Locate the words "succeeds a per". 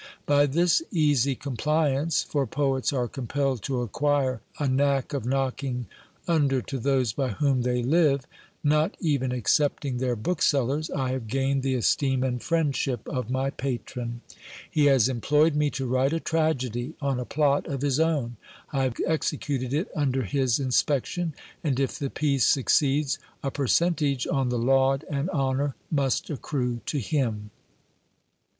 22.47-23.67